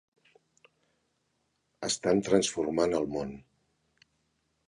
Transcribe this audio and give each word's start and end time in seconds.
Estan 1.89 2.23
transformant 2.29 2.97
el 3.01 3.07
món. 3.17 3.37